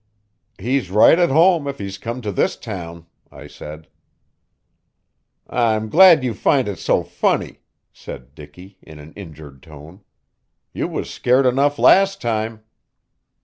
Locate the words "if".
1.67-1.77